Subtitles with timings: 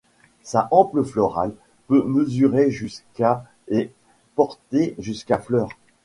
[0.41, 1.53] Sa hampe florale
[1.85, 3.91] peut mesurer jusqu'à et
[4.33, 5.69] porter jusqu'à fleurs.